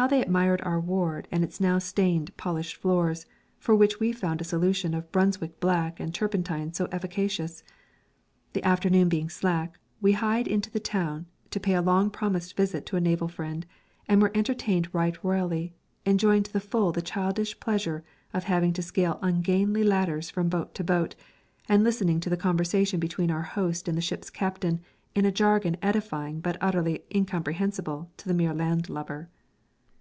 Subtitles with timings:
[0.00, 3.26] How they admired our ward and its now stained, polished floors,
[3.58, 7.64] for which we found a solution of brunswick black and turpentine so efficacious!
[8.52, 12.86] The afternoon being slack, we hied into the town to pay a long promised visit
[12.86, 13.66] to a naval friend,
[14.06, 15.74] and were entertained right royally,
[16.06, 20.76] enjoying to the full the childish pleasure of having to scale ungainly ladders from boat
[20.76, 21.16] to boat,
[21.68, 24.80] and listening to the conversation between our host and the ship's captain
[25.16, 29.28] in a jargon edifying but utterly incomprehensible to the mere landlubber.